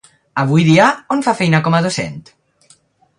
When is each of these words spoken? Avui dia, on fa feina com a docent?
Avui 0.43 0.63
dia, 0.69 0.87
on 1.15 1.21
fa 1.27 1.35
feina 1.41 1.59
com 1.67 1.77
a 1.81 1.85
docent? 1.89 2.17